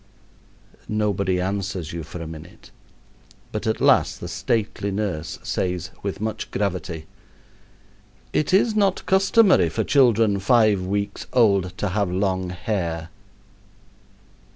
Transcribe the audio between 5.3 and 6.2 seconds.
says with